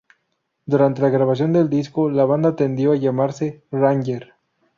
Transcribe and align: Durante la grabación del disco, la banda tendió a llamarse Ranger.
Durante 0.65 0.99
la 0.99 1.09
grabación 1.11 1.53
del 1.53 1.69
disco, 1.69 2.09
la 2.09 2.25
banda 2.25 2.55
tendió 2.55 2.93
a 2.93 2.95
llamarse 2.95 3.61
Ranger. 3.71 4.33